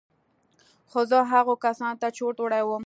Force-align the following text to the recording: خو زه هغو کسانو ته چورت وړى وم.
خو 0.89 0.99
زه 1.09 1.17
هغو 1.31 1.53
کسانو 1.65 1.99
ته 2.01 2.07
چورت 2.17 2.37
وړى 2.41 2.61
وم. 2.65 2.79